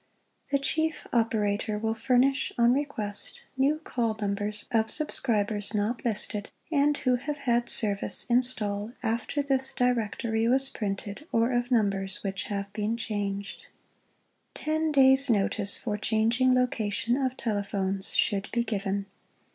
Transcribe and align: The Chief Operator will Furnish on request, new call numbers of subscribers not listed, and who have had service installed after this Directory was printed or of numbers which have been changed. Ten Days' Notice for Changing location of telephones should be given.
The 0.51 0.57
Chief 0.57 1.05
Operator 1.13 1.77
will 1.77 1.93
Furnish 1.93 2.51
on 2.57 2.73
request, 2.73 3.43
new 3.55 3.77
call 3.77 4.17
numbers 4.19 4.65
of 4.71 4.89
subscribers 4.89 5.75
not 5.75 6.03
listed, 6.03 6.49
and 6.71 6.97
who 6.97 7.17
have 7.17 7.37
had 7.37 7.69
service 7.69 8.25
installed 8.27 8.93
after 9.03 9.43
this 9.43 9.71
Directory 9.73 10.47
was 10.47 10.69
printed 10.69 11.27
or 11.31 11.51
of 11.51 11.69
numbers 11.69 12.23
which 12.23 12.45
have 12.45 12.73
been 12.73 12.97
changed. 12.97 13.67
Ten 14.55 14.91
Days' 14.91 15.29
Notice 15.29 15.77
for 15.77 15.99
Changing 15.99 16.55
location 16.55 17.15
of 17.15 17.37
telephones 17.37 18.11
should 18.15 18.49
be 18.51 18.63
given. 18.63 19.05